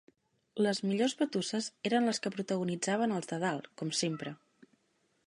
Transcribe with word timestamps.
Les 0.67 0.79
millors 0.91 1.13
batusses 1.19 1.67
eren 1.91 2.09
les 2.11 2.21
que 2.25 2.33
protagonitzaven 2.37 3.13
els 3.19 3.33
de 3.33 3.41
dalt, 3.47 3.71
com 3.83 3.93
sempre. 4.03 4.35